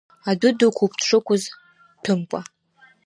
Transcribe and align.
Адәы 0.29 0.49
дықәуп 0.57 0.91
дшықәыц 0.99 1.43
дҭәымкәа… 1.95 2.39